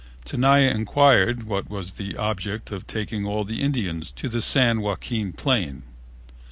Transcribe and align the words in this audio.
Tenaya 0.25 0.71
inquired 0.71 1.43
what 1.43 1.69
was 1.69 1.91
the 1.91 2.17
object 2.17 2.71
of 2.71 2.87
taking 2.87 3.23
all 3.27 3.43
the 3.43 3.61
Indians 3.61 4.11
to 4.13 4.29
the 4.29 4.41
San 4.41 4.81
Joaquin 4.81 5.31
plain. 5.31 5.83